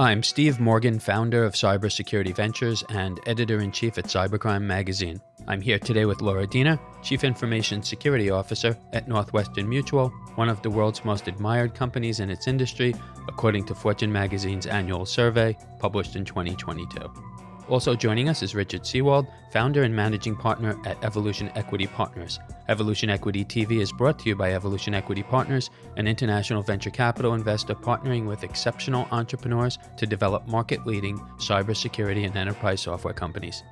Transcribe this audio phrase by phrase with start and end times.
[0.00, 5.20] I'm Steve Morgan, founder of Cybersecurity Ventures and editor in chief at Cybercrime Magazine.
[5.46, 10.62] I'm here today with Laura Deaner, Chief Information Security Officer at Northwestern Mutual, one of
[10.62, 12.94] the world's most admired companies in its industry,
[13.28, 17.29] according to Fortune Magazine's annual survey published in 2022.
[17.70, 22.40] Also joining us is Richard Seewald, founder and managing partner at Evolution Equity Partners.
[22.68, 27.34] Evolution Equity TV is brought to you by Evolution Equity Partners, an international venture capital
[27.34, 33.62] investor partnering with exceptional entrepreneurs to develop market leading cybersecurity and enterprise software companies.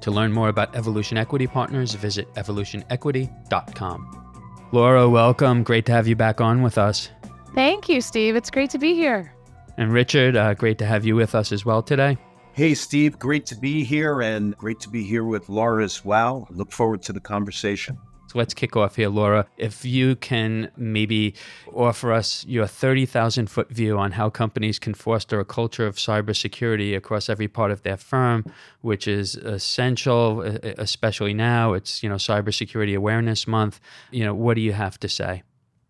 [0.00, 4.20] To learn more about Evolution Equity Partners, visit evolutionequity.com.
[4.72, 5.62] Laura, welcome.
[5.62, 7.08] Great to have you back on with us.
[7.54, 8.34] Thank you, Steve.
[8.34, 9.32] It's great to be here.
[9.76, 12.18] And Richard, uh, great to have you with us as well today.
[12.54, 16.46] Hey, Steve, great to be here and great to be here with Laura as well.
[16.50, 17.98] Look forward to the conversation.
[18.28, 19.48] So let's kick off here, Laura.
[19.56, 21.34] If you can maybe
[21.72, 26.96] offer us your 30,000 foot view on how companies can foster a culture of cybersecurity
[26.96, 28.44] across every part of their firm,
[28.82, 31.72] which is essential, especially now.
[31.72, 33.80] It's, you know, Cybersecurity Awareness Month.
[34.12, 35.42] You know, what do you have to say?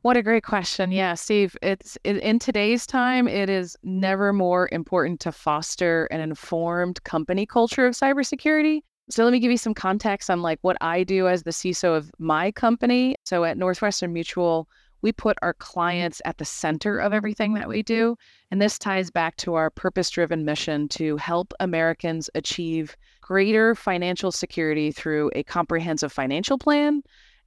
[0.05, 0.92] What a great question.
[0.92, 7.02] Yeah, Steve, it's in today's time, it is never more important to foster an informed
[7.05, 8.83] company culture of cybersecurity.
[9.08, 11.96] So let me give you some context on like what I do as the CISO
[11.96, 13.16] of my company.
[13.24, 14.69] So at Northwestern Mutual,
[15.00, 18.18] we put our clients at the center of everything that we do.
[18.50, 24.33] And this ties back to our purpose driven mission to help Americans achieve greater financial
[24.33, 27.02] security through a comprehensive financial plan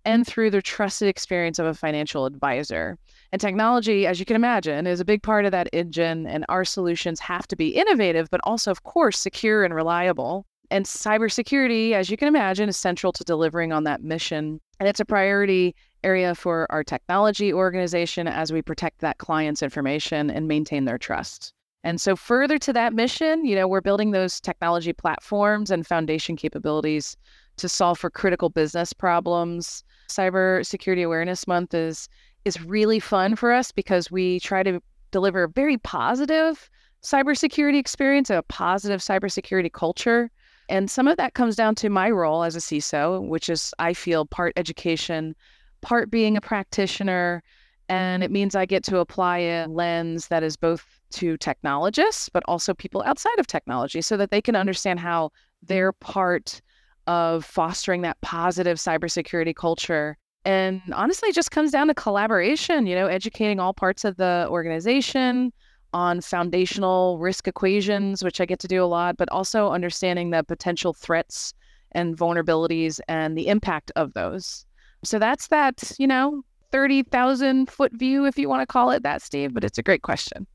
[0.07, 2.97] and through the trusted experience of a financial advisor.
[3.33, 6.63] And technology, as you can imagine, is a big part of that engine, and our
[6.63, 10.45] solutions have to be innovative, but also, of course, secure and reliable.
[10.71, 14.61] And cybersecurity, as you can imagine, is central to delivering on that mission.
[14.79, 20.29] And it's a priority area for our technology organization as we protect that client's information
[20.29, 21.51] and maintain their trust.
[21.83, 26.37] And so, further to that mission, you know, we're building those technology platforms and foundation
[26.37, 27.17] capabilities
[27.57, 32.09] to solve for critical business problems Cyber Security Awareness Month is
[32.45, 34.81] is really fun for us because we try to
[35.11, 36.69] deliver a very positive
[37.03, 40.31] cybersecurity experience, a positive cybersecurity culture.
[40.69, 43.93] And some of that comes down to my role as a CISO, which is I
[43.93, 45.35] feel part education,
[45.81, 47.43] part being a practitioner.
[47.89, 52.43] And it means I get to apply a lens that is both to technologists, but
[52.47, 55.31] also people outside of technology so that they can understand how
[55.63, 56.61] their part
[57.07, 60.17] of fostering that positive cybersecurity culture.
[60.45, 64.47] And honestly, it just comes down to collaboration, you know, educating all parts of the
[64.49, 65.51] organization
[65.93, 70.43] on foundational risk equations, which I get to do a lot, but also understanding the
[70.43, 71.53] potential threats
[71.93, 74.65] and vulnerabilities and the impact of those.
[75.03, 79.21] So that's that, you know, 30,000 foot view, if you want to call it that,
[79.21, 80.45] Steve, but it's a great question.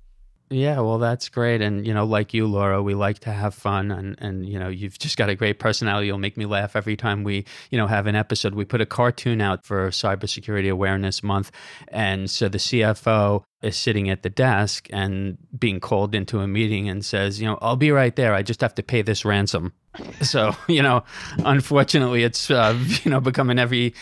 [0.53, 1.63] Yeah, well, that's great.
[1.63, 3.91] And, you know, like you, Laura, we like to have fun.
[3.91, 6.09] And, and, you know, you've just got a great personality.
[6.09, 8.55] You'll make me laugh every time we, you know, have an episode.
[8.55, 11.53] We put a cartoon out for Cybersecurity Awareness Month.
[11.89, 16.87] And so the CFO is sitting at the desk and being called into a meeting
[16.87, 18.35] and says, you know, I'll be right there.
[18.35, 19.73] I just have to pay this ransom.
[20.21, 21.05] So, you know,
[21.39, 23.95] unfortunately, it's, uh, you know, becoming every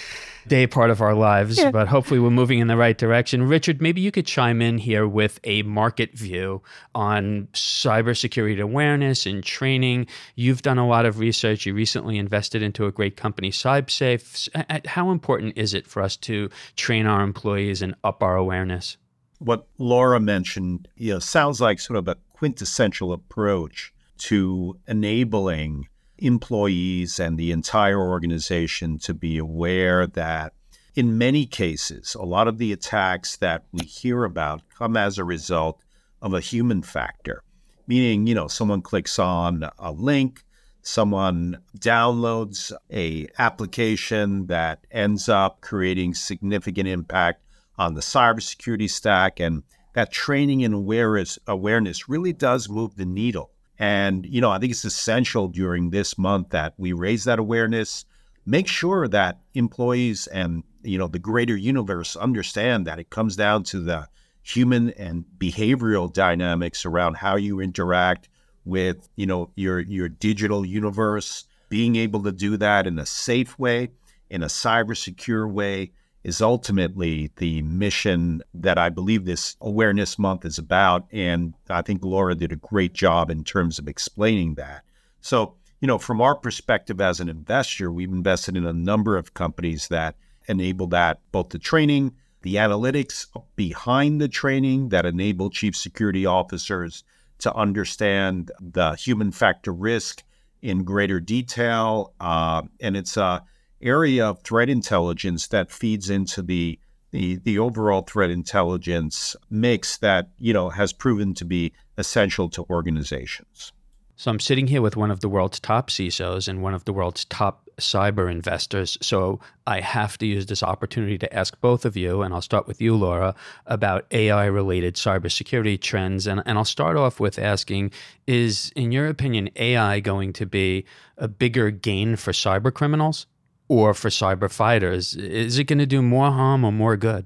[0.50, 1.70] day part of our lives, yeah.
[1.70, 3.44] but hopefully we're moving in the right direction.
[3.44, 6.60] Richard, maybe you could chime in here with a market view
[6.92, 10.08] on cybersecurity awareness and training.
[10.34, 11.66] You've done a lot of research.
[11.66, 14.86] You recently invested into a great company, CybSafe.
[14.86, 18.96] How important is it for us to train our employees and up our awareness?
[19.38, 25.86] What Laura mentioned, you know, sounds like sort of a quintessential approach to enabling
[26.20, 30.52] employees and the entire organization to be aware that
[30.94, 35.24] in many cases, a lot of the attacks that we hear about come as a
[35.24, 35.82] result
[36.20, 37.42] of a human factor,
[37.86, 40.44] meaning, you know, someone clicks on a link,
[40.82, 47.42] someone downloads a application that ends up creating significant impact
[47.78, 49.62] on the cybersecurity stack and
[49.94, 54.72] that training and awareness awareness really does move the needle and, you know, I think
[54.72, 58.04] it's essential during this month that we raise that awareness,
[58.44, 63.62] make sure that employees and, you know, the greater universe understand that it comes down
[63.64, 64.06] to the
[64.42, 68.28] human and behavioral dynamics around how you interact
[68.66, 73.58] with, you know, your your digital universe, being able to do that in a safe
[73.58, 73.88] way,
[74.28, 75.90] in a cyber secure way,
[76.22, 81.06] is ultimately the mission that I believe this awareness month is about.
[81.12, 84.82] And I think Laura did a great job in terms of explaining that.
[85.20, 89.32] So, you know, from our perspective as an investor, we've invested in a number of
[89.32, 90.14] companies that
[90.46, 92.12] enable that, both the training,
[92.42, 93.26] the analytics
[93.56, 97.04] behind the training that enable chief security officers
[97.38, 100.22] to understand the human factor risk
[100.60, 102.12] in greater detail.
[102.20, 103.42] Uh, and it's a
[103.82, 106.78] area of threat intelligence that feeds into the
[107.10, 112.64] the the overall threat intelligence mix that you know has proven to be essential to
[112.70, 113.72] organizations.
[114.20, 116.92] So I'm sitting here with one of the world's top CISOs and one of the
[116.92, 118.98] world's top cyber investors.
[119.00, 122.66] So I have to use this opportunity to ask both of you, and I'll start
[122.66, 123.34] with you, Laura,
[123.64, 126.26] about AI related cybersecurity trends.
[126.26, 127.92] And, and I'll start off with asking
[128.26, 130.84] Is, in your opinion, AI going to be
[131.16, 133.26] a bigger gain for cyber criminals
[133.70, 135.14] or for cyber fighters?
[135.14, 137.24] Is it going to do more harm or more good?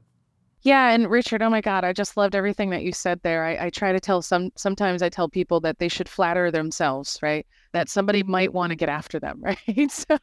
[0.61, 3.45] Yeah, and Richard, oh my God, I just loved everything that you said there.
[3.45, 7.19] I, I try to tell some sometimes I tell people that they should flatter themselves,
[7.23, 7.47] right?
[7.73, 9.91] That somebody might want to get after them, right?
[9.91, 10.17] So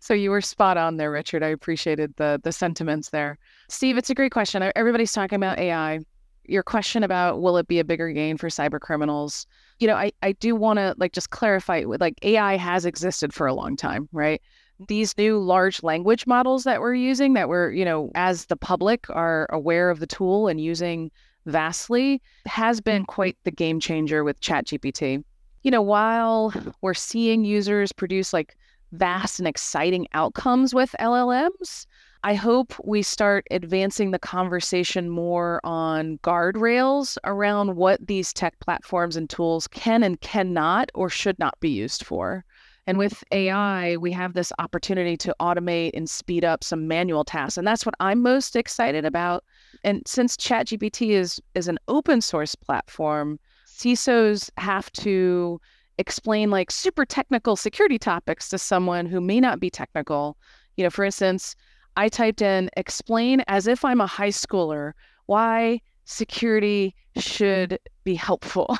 [0.00, 1.42] so you were spot on there, Richard.
[1.42, 3.38] I appreciated the the sentiments there.
[3.68, 4.70] Steve, it's a great question.
[4.74, 6.00] Everybody's talking about AI.
[6.48, 9.46] Your question about will it be a bigger gain for cyber criminals?
[9.80, 13.46] You know, I, I do want to like just clarify like AI has existed for
[13.48, 14.40] a long time, right?
[14.88, 19.06] These new large language models that we're using that we're you know as the public
[19.08, 21.10] are aware of the tool and using
[21.46, 23.12] vastly has been mm-hmm.
[23.12, 25.24] quite the game changer with ChatGPT.
[25.62, 26.52] You know, while
[26.82, 28.56] we're seeing users produce like
[28.92, 31.86] vast and exciting outcomes with LLMs,
[32.22, 39.16] I hope we start advancing the conversation more on guardrails around what these tech platforms
[39.16, 42.44] and tools can and cannot or should not be used for.
[42.86, 47.58] And with AI, we have this opportunity to automate and speed up some manual tasks.
[47.58, 49.44] And that's what I'm most excited about.
[49.82, 55.60] And since ChatGPT is, is an open source platform, CISOs have to
[55.98, 60.36] explain like super technical security topics to someone who may not be technical.
[60.76, 61.56] You know, for instance,
[61.96, 64.92] I typed in explain as if I'm a high schooler
[65.26, 68.76] why security should be helpful.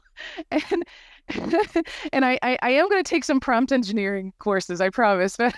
[0.50, 0.84] and
[2.12, 5.36] and I, I, I am going to take some prompt engineering courses, I promise.
[5.48, 5.54] But,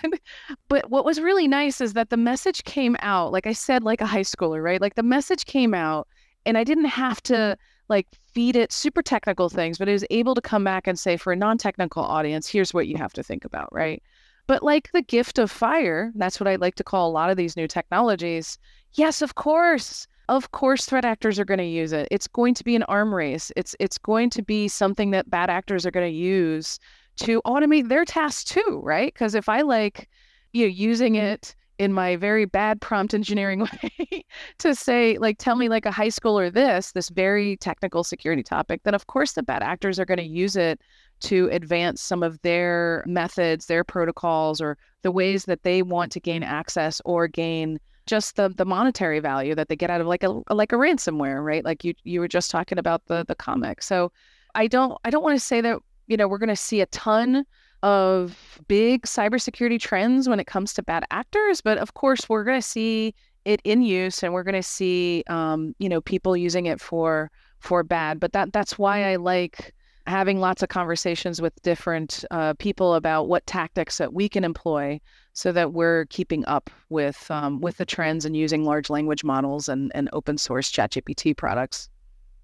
[0.68, 4.00] but what was really nice is that the message came out, like I said, like
[4.00, 4.80] a high schooler, right?
[4.80, 6.08] Like the message came out,
[6.46, 7.56] and I didn't have to
[7.88, 11.16] like feed it super technical things, but it was able to come back and say,
[11.16, 14.02] for a non technical audience, here's what you have to think about, right?
[14.46, 17.36] But like the gift of fire, that's what I like to call a lot of
[17.36, 18.58] these new technologies.
[18.94, 22.06] Yes, of course of course threat actors are going to use it.
[22.10, 23.52] It's going to be an arm race.
[23.56, 26.78] It's it's going to be something that bad actors are going to use
[27.16, 29.12] to automate their tasks too, right?
[29.12, 30.08] Because if I like
[30.52, 31.26] you know using mm-hmm.
[31.26, 34.24] it in my very bad prompt engineering way
[34.58, 38.82] to say like tell me like a high schooler this this very technical security topic
[38.84, 40.80] then of course the bad actors are going to use it
[41.20, 46.20] to advance some of their methods their protocols or the ways that they want to
[46.20, 47.78] gain access or gain
[48.10, 51.42] just the the monetary value that they get out of like a like a ransomware,
[51.42, 51.64] right?
[51.64, 53.82] Like you you were just talking about the the comic.
[53.82, 54.10] So
[54.56, 55.78] I don't I don't want to say that
[56.08, 57.46] you know we're going to see a ton
[57.84, 62.60] of big cybersecurity trends when it comes to bad actors, but of course we're going
[62.60, 63.14] to see
[63.46, 67.30] it in use and we're going to see um, you know people using it for
[67.60, 68.18] for bad.
[68.18, 69.72] But that that's why I like
[70.08, 75.00] having lots of conversations with different uh, people about what tactics that we can employ
[75.32, 79.68] so that we're keeping up with um, with the trends and using large language models
[79.68, 81.88] and, and open source ChatGPT products.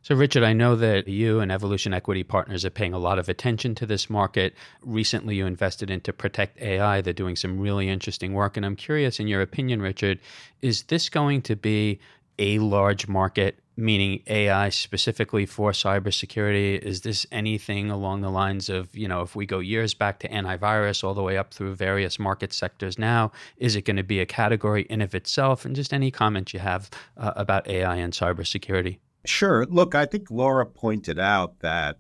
[0.06, 3.28] So, Richard, I know that you and Evolution Equity Partners are paying a lot of
[3.28, 4.54] attention to this market.
[4.82, 7.00] Recently, you invested into Protect AI.
[7.00, 8.56] They're doing some really interesting work.
[8.56, 10.20] And I'm curious, in your opinion, Richard,
[10.62, 11.98] is this going to be
[12.38, 16.78] a large market meaning AI specifically for cybersecurity?
[16.78, 20.28] Is this anything along the lines of, you know, if we go years back to
[20.28, 24.20] antivirus all the way up through various market sectors now, is it going to be
[24.20, 25.64] a category in of itself?
[25.64, 28.98] And just any comments you have uh, about AI and cybersecurity.
[29.26, 29.66] Sure.
[29.66, 31.98] Look, I think Laura pointed out that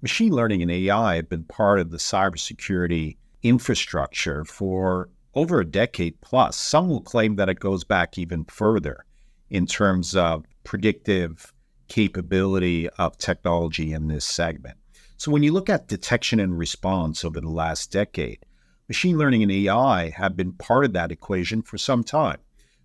[0.00, 6.20] machine learning and AI have been part of the cybersecurity infrastructure for over a decade
[6.20, 6.56] plus.
[6.56, 9.04] Some will claim that it goes back even further
[9.50, 11.52] in terms of predictive
[11.88, 14.76] capability of technology in this segment.
[15.16, 18.44] So when you look at detection and response over the last decade,
[18.88, 22.38] machine learning and AI have been part of that equation for some time.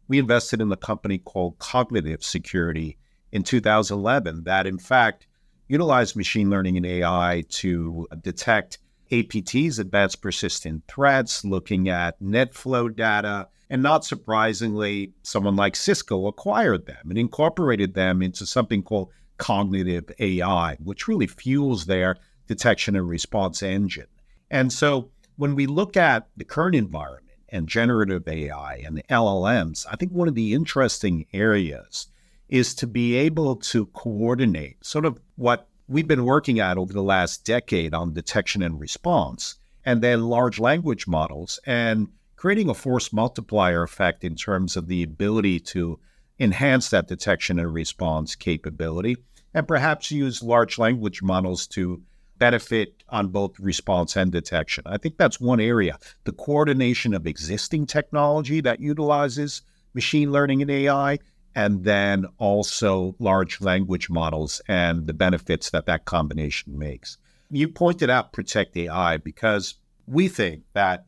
[0.07, 2.97] We invested in a company called Cognitive Security
[3.31, 5.27] in 2011 that, in fact,
[5.67, 8.79] utilized machine learning and AI to detect
[9.13, 16.25] APTs, advanced persistent threats, looking at net flow data, and not surprisingly, someone like Cisco
[16.25, 22.17] acquired them and incorporated them into something called cognitive AI, which really fuels their
[22.47, 24.07] detection and response engine.
[24.49, 29.85] And so when we look at the current environment and generative AI and the LLMs,
[29.91, 32.07] I think one of the interesting areas
[32.49, 37.03] is to be able to coordinate sort of what we've been working at over the
[37.03, 43.13] last decade on detection and response, and then large language models, and creating a force
[43.13, 45.99] multiplier effect in terms of the ability to
[46.39, 49.15] enhance that detection and response capability,
[49.53, 52.01] and perhaps use large language models to
[52.39, 54.83] benefit on both response and detection.
[54.87, 55.99] I think that's one area.
[56.23, 59.61] The coordination of existing technology that utilizes
[59.93, 61.19] machine learning and AI,
[61.55, 67.17] and then also large language models and the benefits that that combination makes.
[67.51, 69.75] You pointed out Protect AI because
[70.07, 71.05] we think that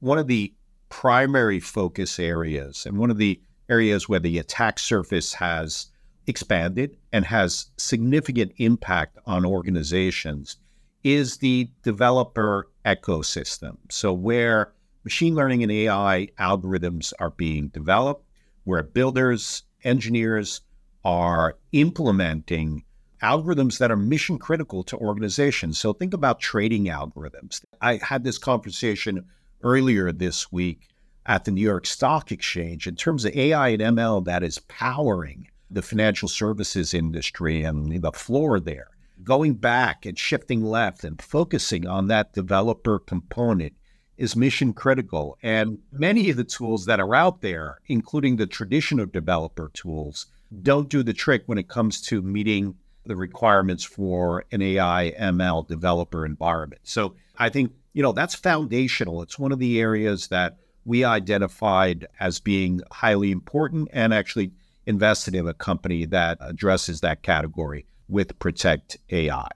[0.00, 0.54] one of the
[0.88, 5.88] primary focus areas and one of the areas where the attack surface has
[6.26, 10.56] expanded and has significant impact on organizations
[11.04, 13.76] is the developer ecosystem.
[13.90, 14.72] So, where
[15.04, 18.24] machine learning and AI algorithms are being developed,
[18.64, 20.60] where builders, engineers
[21.04, 22.84] are implementing
[23.22, 25.78] algorithms that are mission critical to organizations.
[25.78, 27.64] So, think about trading algorithms.
[27.80, 29.26] I had this conversation
[29.62, 30.88] earlier this week
[31.26, 35.48] at the New York Stock Exchange in terms of AI and ML that is powering
[35.70, 38.88] the financial services industry and the floor there
[39.24, 43.74] going back and shifting left and focusing on that developer component
[44.18, 45.38] is mission critical.
[45.42, 50.26] And many of the tools that are out there, including the traditional developer tools,
[50.62, 52.74] don't do the trick when it comes to meeting
[53.06, 56.82] the requirements for an AI ML developer environment.
[56.84, 59.22] So I think, you know, that's foundational.
[59.22, 64.52] It's one of the areas that we identified as being highly important and actually
[64.86, 69.48] invested in a company that addresses that category with Protect AI.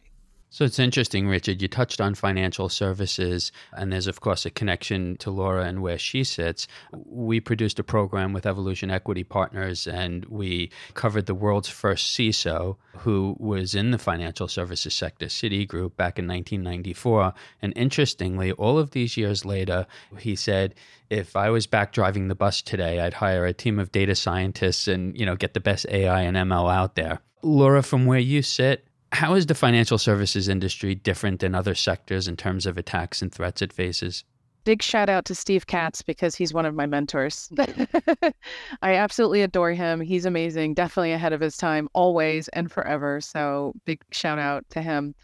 [0.53, 1.63] So it's interesting, Richard.
[1.63, 5.97] You touched on financial services, and there's, of course, a connection to Laura and where
[5.97, 6.69] she sits.
[6.93, 12.77] We produced a program with Evolution Equity Partners, and we covered the world's first CISO
[12.99, 17.33] who was in the financial services sector, Citigroup, back in 1994.
[17.63, 19.87] And interestingly, all of these years later,
[20.19, 20.75] he said,
[21.09, 24.87] if I was back driving the bus today, I'd hire a team of data scientists
[24.87, 27.21] and, you know, get the best AI and ML out there.
[27.43, 32.27] Laura, from where you sit, how is the financial services industry different than other sectors
[32.27, 34.25] in terms of attacks and threats it faces?
[34.65, 37.51] Big shout out to Steve Katz because he's one of my mentors.
[37.59, 40.01] I absolutely adore him.
[40.01, 43.21] He's amazing, definitely ahead of his time, always and forever.
[43.21, 45.15] So big shout out to him.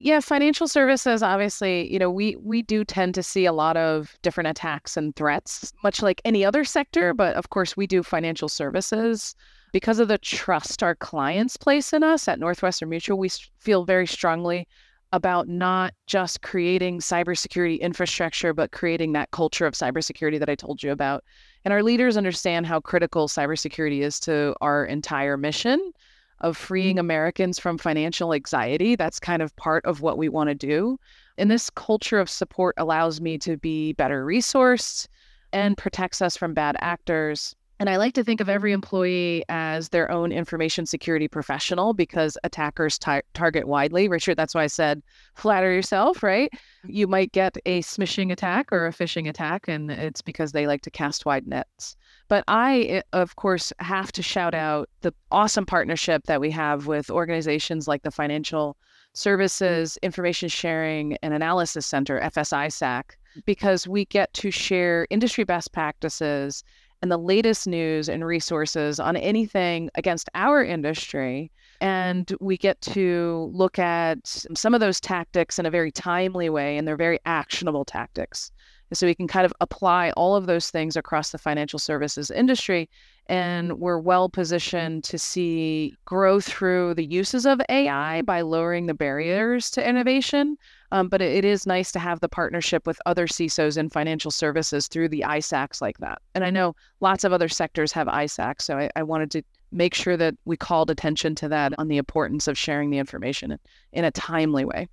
[0.00, 4.16] Yeah, financial services obviously, you know, we we do tend to see a lot of
[4.22, 8.48] different attacks and threats, much like any other sector, but of course we do financial
[8.48, 9.34] services
[9.72, 14.06] because of the trust our clients place in us at Northwestern Mutual, we feel very
[14.06, 14.66] strongly
[15.12, 20.82] about not just creating cybersecurity infrastructure, but creating that culture of cybersecurity that I told
[20.82, 21.24] you about.
[21.64, 25.92] And our leaders understand how critical cybersecurity is to our entire mission
[26.40, 27.06] of freeing mm-hmm.
[27.06, 28.96] Americans from financial anxiety.
[28.96, 30.98] That's kind of part of what we want to do.
[31.36, 35.08] And this culture of support allows me to be better resourced
[35.52, 39.90] and protects us from bad actors and I like to think of every employee as
[39.90, 44.08] their own information security professional because attackers tar- target widely.
[44.08, 45.02] Richard, that's why I said
[45.34, 46.50] flatter yourself, right?
[46.84, 50.82] You might get a smishing attack or a phishing attack, and it's because they like
[50.82, 51.96] to cast wide nets.
[52.26, 57.10] But I, of course, have to shout out the awesome partnership that we have with
[57.10, 58.76] organizations like the Financial
[59.14, 63.02] Services Information Sharing and Analysis Center, FSISAC,
[63.46, 66.64] because we get to share industry best practices
[67.02, 71.50] and the latest news and resources on anything against our industry.
[71.80, 76.76] And we get to look at some of those tactics in a very timely way,
[76.76, 78.50] and they're very actionable tactics.
[78.92, 82.88] So we can kind of apply all of those things across the financial services industry.
[83.26, 88.94] And we're well positioned to see growth through the uses of AI by lowering the
[88.94, 90.56] barriers to innovation.
[90.90, 94.88] Um, but it is nice to have the partnership with other CISOs in financial services
[94.88, 96.22] through the ISACs like that.
[96.34, 98.62] And I know lots of other sectors have ISACs.
[98.62, 101.98] So I, I wanted to make sure that we called attention to that on the
[101.98, 103.58] importance of sharing the information in,
[103.92, 104.88] in a timely way.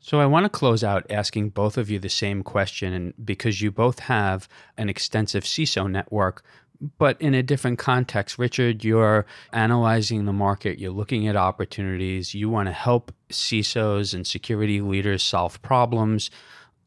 [0.00, 3.60] So I want to close out asking both of you the same question, and because
[3.60, 6.44] you both have an extensive CISO network,
[6.98, 8.38] but in a different context.
[8.38, 14.26] Richard, you're analyzing the market, you're looking at opportunities, you want to help CISOs and
[14.26, 16.30] security leaders solve problems.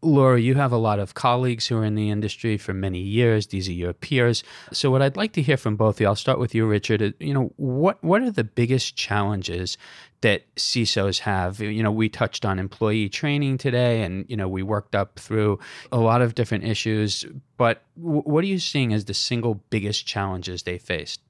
[0.01, 3.48] Laura, you have a lot of colleagues who are in the industry for many years.
[3.48, 4.44] These are your peers.
[4.72, 7.13] So, what I'd like to hear from both of you, I'll start with you, Richard.
[7.20, 9.77] You know, what what are the biggest challenges
[10.22, 11.60] that CISOs have?
[11.60, 15.60] You know, we touched on employee training today, and you know, we worked up through
[15.91, 17.25] a lot of different issues.
[17.58, 21.22] But w- what are you seeing as the single biggest challenges they faced?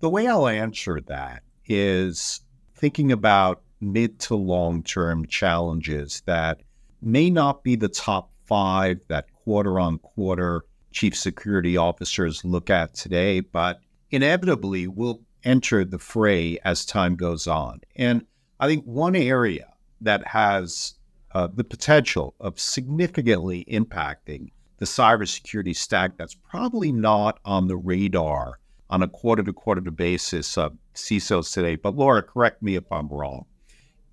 [0.00, 2.40] The way I'll answer that is
[2.74, 6.60] thinking about mid to long term challenges that
[7.02, 12.94] may not be the top five that quarter on quarter chief security officers look at
[12.94, 13.80] today, but
[14.10, 17.80] inevitably will enter the fray as time goes on.
[17.96, 18.26] And
[18.58, 20.94] I think one area that has
[21.32, 28.58] uh, the potential of significantly impacting the cybersecurity stack that's probably not on the radar
[28.88, 33.08] on a quarter to quarter basis of CISOs today, but Laura, correct me if I'm
[33.08, 33.44] wrong,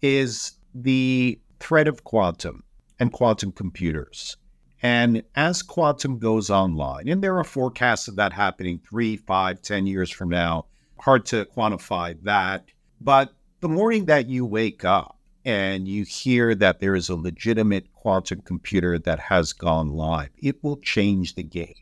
[0.02, 2.64] is the threat of quantum
[3.00, 4.38] and quantum computers.
[4.82, 9.88] And as quantum goes online, and there are forecasts of that happening three, five, ten
[9.88, 10.66] years from now,
[11.00, 12.66] hard to quantify that.
[13.02, 17.92] But the morning that you wake up and you hear that there is a legitimate
[17.94, 21.74] quantum computer that has gone live, it will change the game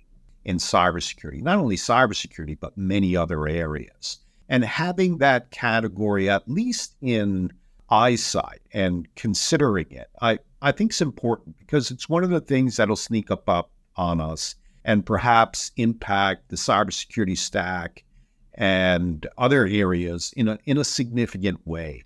[0.45, 4.19] in cybersecurity, not only cybersecurity, but many other areas.
[4.48, 7.51] And having that category, at least in
[7.89, 12.77] eyesight and considering it, I, I think is important because it's one of the things
[12.77, 18.03] that'll sneak up, up on us and perhaps impact the cybersecurity stack
[18.55, 22.03] and other areas in a, in a significant way.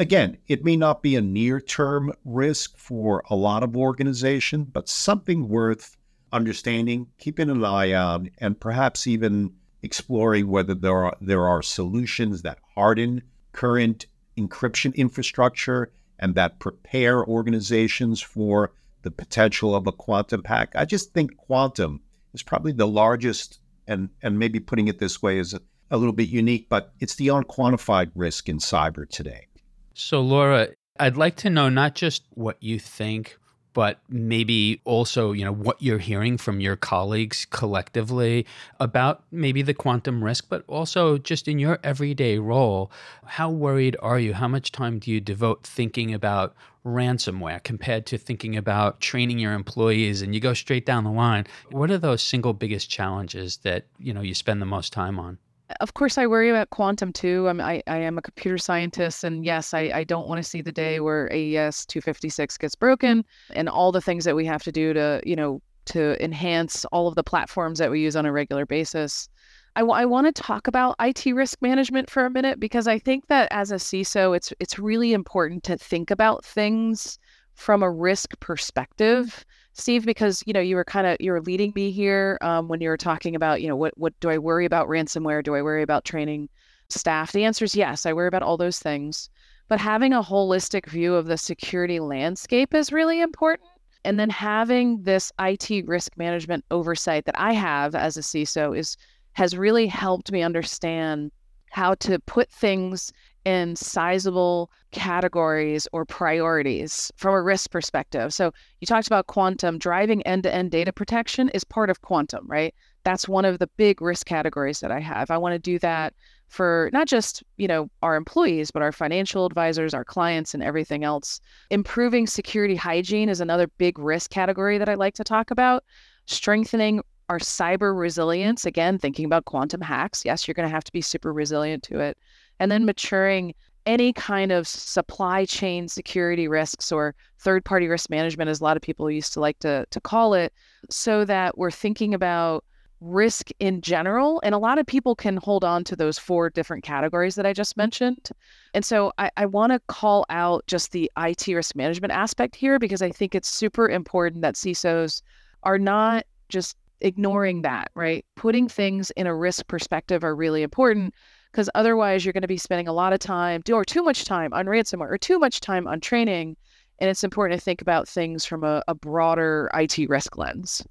[0.00, 4.88] Again, it may not be a near term risk for a lot of organizations, but
[4.88, 5.96] something worth
[6.32, 9.52] understanding, keeping an eye on, and perhaps even
[9.84, 17.24] exploring whether there are there are solutions that harden current encryption infrastructure and that prepare
[17.24, 18.72] organizations for
[19.02, 20.70] the potential of a quantum hack.
[20.76, 23.58] I just think quantum is probably the largest
[23.88, 25.60] and and maybe putting it this way is a,
[25.90, 29.48] a little bit unique, but it's the unquantified risk in cyber today.
[29.94, 30.68] So Laura,
[31.00, 33.38] I'd like to know not just what you think
[33.72, 38.46] but maybe also, you know, what you're hearing from your colleagues collectively
[38.78, 42.90] about maybe the quantum risk, but also just in your everyday role,
[43.24, 44.34] how worried are you?
[44.34, 49.52] How much time do you devote thinking about ransomware compared to thinking about training your
[49.52, 51.46] employees and you go straight down the line?
[51.70, 55.38] What are those single biggest challenges that, you know, you spend the most time on?
[55.80, 57.48] Of course, I worry about quantum too.
[57.48, 60.62] I'm, I, I am a computer scientist, and yes, I, I don't want to see
[60.62, 64.72] the day where AES 256 gets broken and all the things that we have to
[64.72, 68.32] do to, you know, to enhance all of the platforms that we use on a
[68.32, 69.28] regular basis.
[69.76, 73.48] I, want to talk about IT risk management for a minute because I think that
[73.50, 77.18] as a CISO, it's it's really important to think about things
[77.60, 81.72] from a risk perspective Steve, because you know you were kind of you were leading
[81.74, 84.66] me here um, when you were talking about you know what what do I worry
[84.66, 85.42] about ransomware?
[85.42, 86.48] Do I worry about training
[86.88, 87.32] staff?
[87.32, 88.04] The answer is yes.
[88.04, 89.30] I worry about all those things,
[89.68, 93.68] but having a holistic view of the security landscape is really important.
[94.04, 98.96] And then having this IT risk management oversight that I have as a CISO is
[99.34, 101.30] has really helped me understand
[101.70, 103.12] how to put things
[103.46, 108.34] in sizable categories or priorities from a risk perspective.
[108.34, 112.74] So you talked about quantum driving end-to-end data protection is part of quantum, right?
[113.04, 115.30] That's one of the big risk categories that I have.
[115.30, 116.12] I want to do that
[116.48, 121.02] for not just, you know, our employees, but our financial advisors, our clients and everything
[121.02, 121.40] else.
[121.70, 125.84] Improving security hygiene is another big risk category that I like to talk about.
[126.26, 130.24] Strengthening our cyber resilience, again, thinking about quantum hacks.
[130.24, 132.18] Yes, you're going to have to be super resilient to it
[132.58, 133.54] and then maturing
[133.86, 138.76] any kind of supply chain security risks or third party risk management, as a lot
[138.76, 140.52] of people used to like to, to call it,
[140.90, 142.64] so that we're thinking about
[143.00, 144.40] risk in general.
[144.42, 147.52] And a lot of people can hold on to those four different categories that I
[147.52, 148.30] just mentioned.
[148.74, 152.80] And so I, I want to call out just the IT risk management aspect here
[152.80, 155.22] because I think it's super important that CISOs
[155.62, 158.24] are not just ignoring that, right?
[158.36, 161.14] Putting things in a risk perspective are really important
[161.50, 164.52] because otherwise you're going to be spending a lot of time or too much time
[164.52, 166.56] on ransomware or too much time on training
[167.00, 170.86] and it's important to think about things from a, a broader IT risk lens.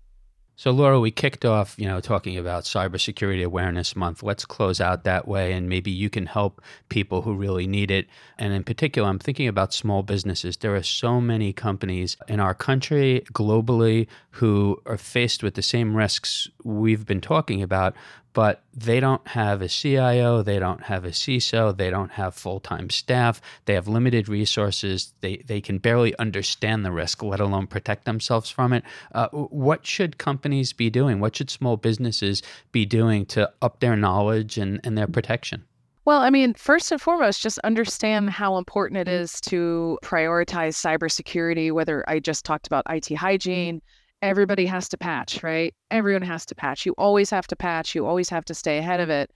[0.59, 4.23] So, Laura, we kicked off, you know, talking about Cybersecurity Awareness Month.
[4.23, 8.07] Let's close out that way, and maybe you can help people who really need it.
[8.37, 10.57] And in particular, I'm thinking about small businesses.
[10.57, 15.95] There are so many companies in our country, globally, who are faced with the same
[15.95, 17.95] risks we've been talking about,
[18.33, 22.59] but they don't have a CIO, they don't have a CISO, they don't have full
[22.59, 27.67] time staff, they have limited resources, they, they can barely understand the risk, let alone
[27.67, 28.83] protect themselves from it.
[29.13, 31.19] Uh, what should companies be doing?
[31.19, 35.65] What should small businesses be doing to up their knowledge and, and their protection?
[36.05, 41.71] Well, I mean, first and foremost, just understand how important it is to prioritize cybersecurity,
[41.71, 43.81] whether I just talked about IT hygiene
[44.21, 45.73] everybody has to patch, right?
[45.91, 46.85] Everyone has to patch.
[46.85, 47.95] You always have to patch.
[47.95, 49.31] You always have to stay ahead of it.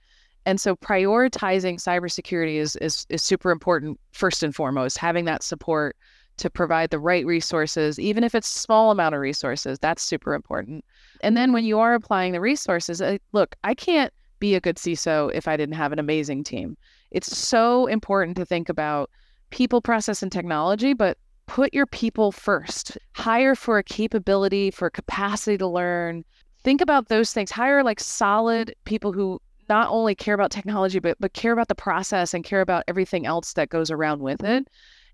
[0.46, 5.96] And so prioritizing cybersecurity is, is is super important first and foremost, having that support
[6.36, 10.34] to provide the right resources, even if it's a small amount of resources, that's super
[10.34, 10.84] important.
[11.22, 13.00] And then when you are applying the resources,
[13.32, 16.76] look, I can't be a good CISO if I didn't have an amazing team.
[17.12, 19.10] It's so important to think about
[19.50, 21.16] people, process, and technology, but
[21.46, 22.98] put your people first.
[23.14, 26.24] Hire for a capability, for capacity to learn.
[26.62, 27.50] Think about those things.
[27.50, 31.74] Hire like solid people who not only care about technology, but, but care about the
[31.74, 34.68] process and care about everything else that goes around with it.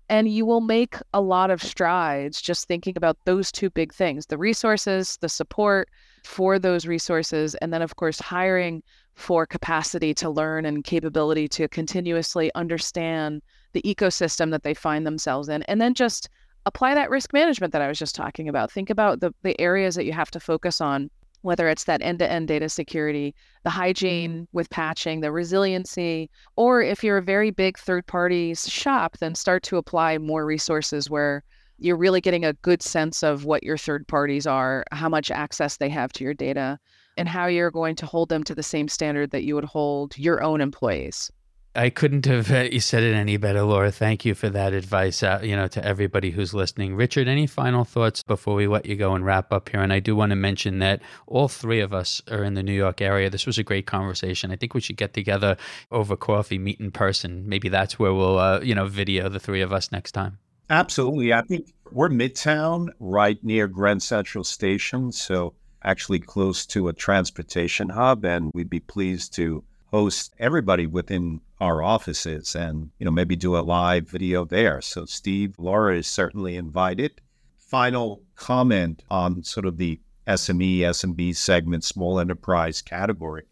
[0.09, 4.25] And you will make a lot of strides just thinking about those two big things
[4.25, 5.89] the resources, the support
[6.25, 8.83] for those resources, and then, of course, hiring
[9.15, 13.41] for capacity to learn and capability to continuously understand
[13.73, 15.63] the ecosystem that they find themselves in.
[15.63, 16.29] And then just
[16.65, 18.71] apply that risk management that I was just talking about.
[18.71, 21.09] Think about the, the areas that you have to focus on
[21.41, 24.43] whether it's that end to end data security, the hygiene mm-hmm.
[24.57, 29.63] with patching, the resiliency, or if you're a very big third party shop, then start
[29.63, 31.43] to apply more resources where
[31.79, 35.77] you're really getting a good sense of what your third parties are, how much access
[35.77, 36.77] they have to your data,
[37.17, 40.15] and how you're going to hold them to the same standard that you would hold
[40.17, 41.31] your own employees.
[41.73, 43.91] I couldn't have uh, you said it any better, Laura.
[43.91, 45.23] Thank you for that advice.
[45.23, 46.95] Uh, you know, to everybody who's listening.
[46.95, 49.81] Richard, any final thoughts before we let you go and wrap up here?
[49.81, 52.73] And I do want to mention that all three of us are in the New
[52.73, 53.29] York area.
[53.29, 54.51] This was a great conversation.
[54.51, 55.55] I think we should get together
[55.91, 57.47] over coffee, meet in person.
[57.47, 60.39] Maybe that's where we'll, uh, you know, video the three of us next time.
[60.69, 61.33] Absolutely.
[61.33, 65.53] I think we're midtown, right near Grand Central Station, so
[65.83, 71.83] actually close to a transportation hub, and we'd be pleased to host everybody within our
[71.83, 74.81] offices and you know maybe do a live video there.
[74.81, 77.21] So steve laura is certainly invited.
[77.57, 83.43] Final comment on sort of the sme smb segment small enterprise category.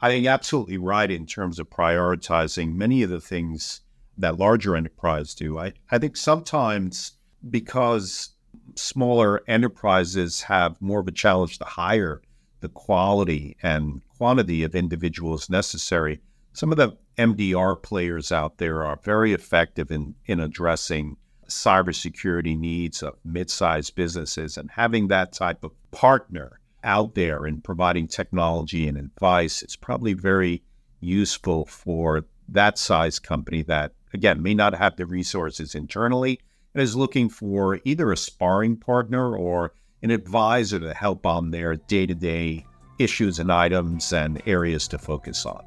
[0.00, 3.82] I think absolutely right in terms of prioritizing many of the things
[4.16, 5.58] that larger enterprise do.
[5.58, 7.12] I, I think sometimes
[7.48, 8.30] because
[8.76, 12.22] smaller enterprises have more of a challenge to hire
[12.60, 16.20] the quality and quantity of individuals necessary.
[16.52, 21.16] Some of the MDR players out there are very effective in, in addressing
[21.48, 28.06] cybersecurity needs of mid-sized businesses and having that type of partner out there and providing
[28.06, 30.62] technology and advice is probably very
[31.00, 36.38] useful for that size company that again may not have the resources internally
[36.74, 41.76] and is looking for either a sparring partner or an advisor to help on their
[41.76, 42.66] day-to-day
[43.00, 45.64] issues and items and areas to focus on.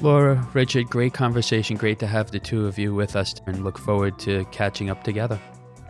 [0.00, 1.76] Laura, Richard, great conversation.
[1.76, 5.04] Great to have the two of you with us and look forward to catching up
[5.04, 5.40] together.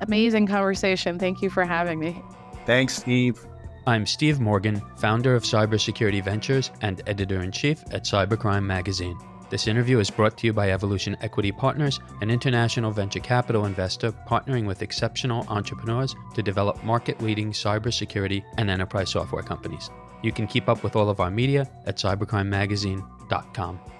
[0.00, 1.18] Amazing conversation.
[1.18, 2.22] Thank you for having me.
[2.66, 3.44] Thanks, Steve.
[3.86, 9.18] I'm Steve Morgan, founder of Cybersecurity Ventures and editor in chief at Cybercrime Magazine.
[9.50, 14.10] This interview is brought to you by Evolution Equity Partners, an international venture capital investor
[14.26, 19.90] partnering with exceptional entrepreneurs to develop market leading cybersecurity and enterprise software companies.
[20.24, 23.93] You can keep up with all of our media at cybercrimemagazine.com.